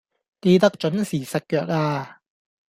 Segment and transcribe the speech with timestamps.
[0.41, 2.21] 記得準時食藥呀